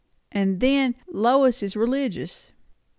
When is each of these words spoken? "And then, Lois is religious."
"And 0.31 0.61
then, 0.61 0.95
Lois 1.07 1.61
is 1.61 1.75
religious." 1.75 2.53